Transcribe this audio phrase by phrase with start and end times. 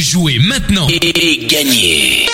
[0.00, 2.26] Jouez maintenant et gagnez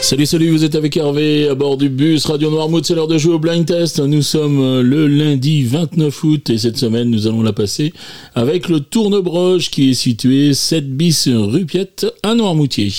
[0.00, 3.18] Salut, salut, vous êtes avec Hervé à bord du bus Radio Noirmouth, c'est l'heure de
[3.18, 4.00] jouer au blind test.
[4.00, 7.92] Nous sommes le lundi 29 août et cette semaine nous allons la passer
[8.34, 12.90] avec le Tournebroche qui est situé 7 bis rue Piette à Noirmoutier.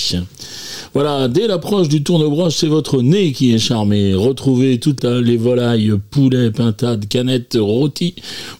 [0.94, 4.12] Voilà, dès l'approche du tournebroche, c'est votre nez qui est charmé.
[4.12, 8.14] Retrouvez toutes les volailles, poulets, pintades, canettes, rôtis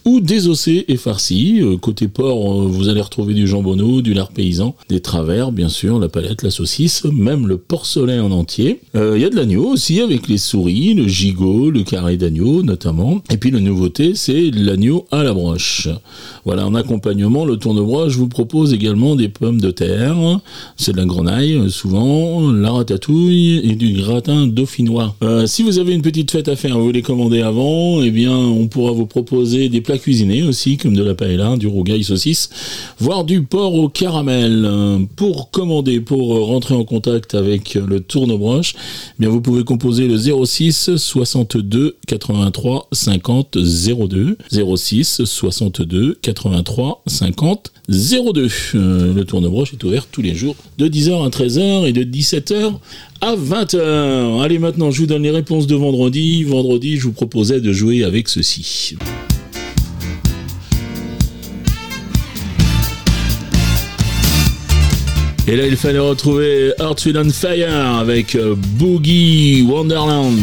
[0.07, 1.61] ou désossés et farcis.
[1.61, 5.69] Euh, côté porc, euh, vous allez retrouver du jambonneau, du lard paysan, des travers, bien
[5.69, 8.81] sûr, la palette, la saucisse, même le porcelet en entier.
[8.95, 12.63] Il euh, y a de l'agneau aussi avec les souris, le gigot, le carré d'agneau
[12.63, 13.21] notamment.
[13.31, 15.91] Et puis la nouveauté, c'est l'agneau à la broche.
[16.47, 20.17] Voilà, en accompagnement, le tournebroche vous propose également des pommes de terre.
[20.79, 25.15] C'est de la grenaille, souvent la ratatouille et du gratin dauphinois.
[25.23, 28.37] Euh, si vous avez une petite fête à faire, vous les commandez avant, eh bien,
[28.37, 32.51] on pourra vous proposer des plats cuisinés aussi, comme de la paella, du rougail saucisse,
[32.99, 34.69] voire du porc au caramel.
[35.17, 40.17] Pour commander, pour rentrer en contact avec le tournebroche, eh bien, vous pouvez composer le
[40.17, 44.37] 06 62 83 50 02
[44.77, 48.49] 06 62 83 50 02.
[48.75, 52.75] le tournebroche est ouvert tous les jours de 10h à 13h et de 17h
[53.21, 54.43] à 20h.
[54.43, 56.45] Allez, maintenant, je vous donne les réponses de vendredi.
[56.45, 58.97] Vendredi, je vous proposais de jouer avec ceci.
[65.49, 70.39] Et là, il fallait retrouver Earth, Wind Fire avec euh, Boogie Wonderland.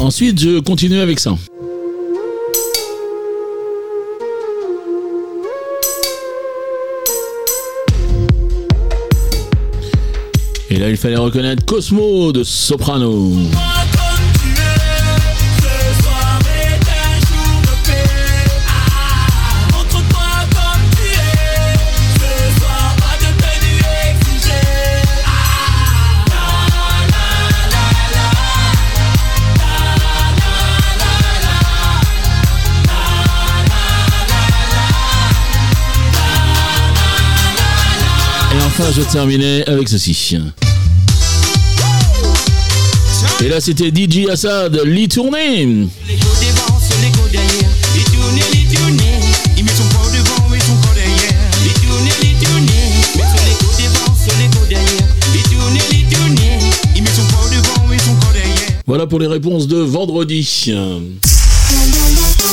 [0.00, 1.36] Ensuite, je continue avec ça.
[10.70, 13.30] Et là, il fallait reconnaître Cosmo de Soprano.
[38.92, 40.38] Je terminais avec ceci.
[43.42, 45.86] Et là, c'était DJ Assad, lit tourné.
[58.86, 60.72] Voilà pour les réponses de vendredi.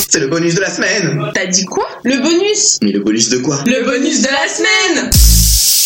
[0.09, 1.31] C'est le bonus de la semaine.
[1.33, 1.87] T'as dit quoi?
[2.03, 2.77] Le bonus?
[2.83, 3.63] Mais le bonus de quoi?
[3.65, 5.11] Le bonus de la semaine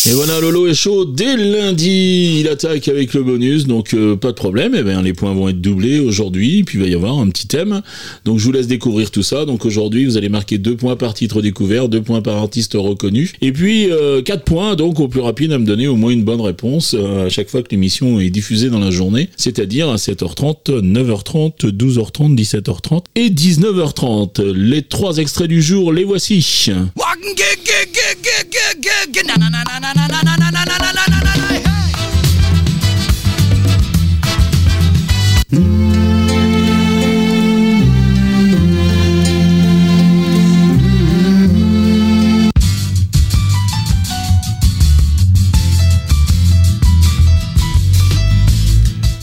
[0.04, 2.38] et voilà, Lolo est chaud dès lundi.
[2.40, 4.74] Il attaque avec le bonus, donc euh, pas de problème.
[4.76, 6.64] Eh bien, les points vont être doublés aujourd'hui.
[6.64, 7.82] Puis il va y avoir un petit thème.
[8.24, 9.44] Donc je vous laisse découvrir tout ça.
[9.44, 13.32] Donc aujourd'hui, vous allez marquer deux points par titre découvert, deux points par artiste reconnu,
[13.40, 16.24] et puis euh, quatre points donc au plus rapide à me donner au moins une
[16.24, 19.96] bonne réponse euh, à chaque fois que l'émission est diffusée dans la journée, c'est-à-dire à
[19.96, 24.50] 7h30, 9h30, 12h30, 17h30 et 19h30.
[24.52, 26.70] Les trois extraits du jour, les voici.
[29.10, 30.31] Na na na na na na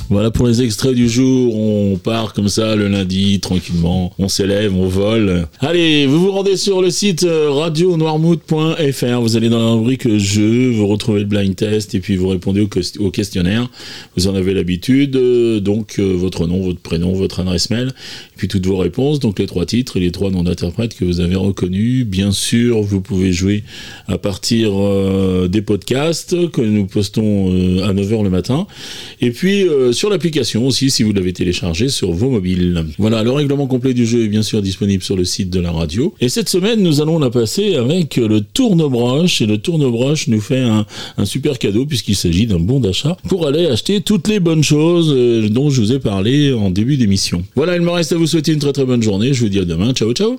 [0.10, 1.56] Voilà pour les extraits du jour.
[1.56, 4.12] On part comme ça le lundi, tranquillement.
[4.18, 5.46] On s'élève, on vole.
[5.60, 9.22] Allez, vous vous rendez sur le site euh, radionoirmouth.fr.
[9.22, 12.68] Vous allez dans la rubrique jeu, vous retrouvez le blind test et puis vous répondez
[12.98, 13.70] au, questionnaire.
[14.18, 15.16] Vous en avez l'habitude.
[15.16, 19.20] Euh, donc, euh, votre nom, votre prénom, votre adresse mail et puis toutes vos réponses.
[19.20, 22.08] Donc, les trois titres et les trois noms d'interprètes que vous avez reconnus.
[22.08, 23.64] Bien sûr, vous pouvez jouer
[24.08, 24.72] à partir
[25.50, 27.50] des podcasts que nous postons
[27.84, 28.66] à 9h le matin.
[29.22, 29.68] Et puis,
[30.00, 32.86] sur l'application aussi si vous l'avez téléchargé sur vos mobiles.
[32.98, 35.72] Voilà, le règlement complet du jeu est bien sûr disponible sur le site de la
[35.72, 36.14] radio.
[36.22, 39.42] Et cette semaine, nous allons la passer avec le tournebroche.
[39.42, 40.86] Et le tournebroche nous fait un,
[41.26, 45.50] super cadeau puisqu'il s'agit d'un bon d'achat pour aller acheter toutes les bonnes choses euh,
[45.50, 47.44] dont je vous ai parlé en début d'émission.
[47.56, 49.34] Voilà, il me reste à vous souhaiter une très très bonne journée.
[49.34, 49.92] Je vous dis à demain.
[49.92, 50.38] Ciao, ciao